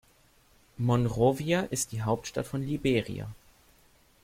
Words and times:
Monrovia 0.79 1.61
ist 1.69 1.91
die 1.91 2.01
Hauptstadt 2.01 2.47
von 2.47 2.63
Liberia. 2.65 3.29